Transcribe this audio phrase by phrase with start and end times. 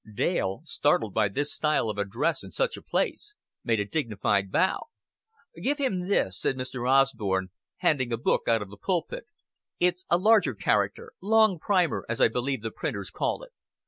[0.15, 4.87] Dale, startled by this style of address in such a place, made a dignified bow.
[5.61, 6.89] "Give him this," said Mr.
[6.89, 9.27] Osborn, handing a book out of the pulpit.
[9.79, 13.51] "It's a larger character 'long primer,' as I believe the printers call it.